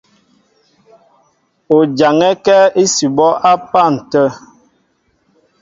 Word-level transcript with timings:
O 1.75 1.77
jaŋɛ́kɛ́ 1.97 2.59
ísʉbɔ́ 2.83 3.29
á 3.49 3.53
pân 3.69 3.93
tə̂. 4.11 4.25